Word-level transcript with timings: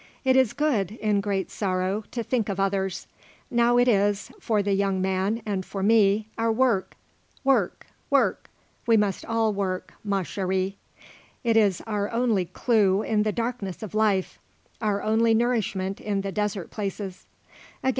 It 0.25 0.35
is 0.35 0.53
good, 0.53 0.93
in 0.93 1.21
great 1.21 1.51
sorrow, 1.51 2.03
to 2.09 2.23
think 2.23 2.49
of 2.49 2.59
others. 2.59 3.05
Now 3.51 3.77
it 3.77 3.87
is, 3.87 4.31
for 4.39 4.63
the 4.63 4.73
young 4.73 4.99
man 4.99 5.43
and 5.45 5.63
for 5.63 5.83
me, 5.83 6.27
our 6.39 6.51
work. 6.51 6.95
Work, 7.43 7.85
work; 8.09 8.49
we 8.87 8.97
must 8.97 9.23
all 9.25 9.53
work, 9.53 9.93
ma 10.03 10.23
chérie. 10.23 10.73
It 11.43 11.55
is 11.55 11.81
our 11.85 12.11
only 12.11 12.45
clue 12.45 13.03
in 13.03 13.21
the 13.21 13.31
darkness 13.31 13.83
of 13.83 13.93
life; 13.93 14.39
our 14.81 15.03
only 15.03 15.35
nourishment 15.35 16.01
in 16.01 16.21
the 16.21 16.31
desert 16.31 16.71
places." 16.71 17.27